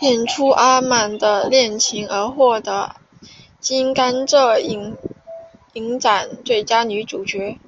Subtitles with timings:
[0.00, 2.96] 演出阿满的恋情而获得
[3.60, 4.58] 金甘蔗
[5.74, 7.58] 影展最佳女主角。